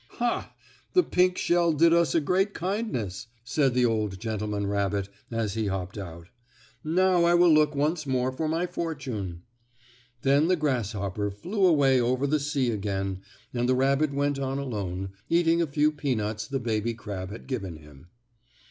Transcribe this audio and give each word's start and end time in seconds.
"Ha! 0.17 0.51
The 0.93 1.03
pink 1.03 1.37
shell 1.37 1.73
did 1.73 1.93
us 1.93 2.15
a 2.15 2.19
great 2.19 2.55
kindness," 2.55 3.27
said 3.43 3.75
the 3.75 3.85
old 3.85 4.19
gentleman 4.19 4.65
rabbit, 4.65 5.09
as 5.29 5.53
he 5.53 5.67
hopped 5.67 5.95
out. 5.95 6.29
"Now 6.83 7.23
I 7.25 7.35
will 7.35 7.53
look 7.53 7.75
once 7.75 8.07
more 8.07 8.31
for 8.31 8.47
my 8.47 8.65
fortune." 8.65 9.43
Then 10.23 10.47
the 10.47 10.55
grasshopper 10.55 11.29
flew 11.29 11.67
away 11.67 12.01
over 12.01 12.25
the 12.25 12.39
sea 12.39 12.71
again 12.71 13.21
and 13.53 13.69
the 13.69 13.75
rabbit 13.75 14.11
went 14.11 14.39
on 14.39 14.57
alone, 14.57 15.11
eating 15.29 15.61
a 15.61 15.67
few 15.67 15.91
peanuts 15.91 16.47
the 16.47 16.57
baby 16.59 16.95
crab 16.95 17.29
had 17.29 17.45
given 17.45 17.75
him. 17.75 18.07